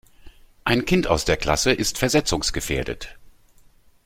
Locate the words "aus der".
1.05-1.37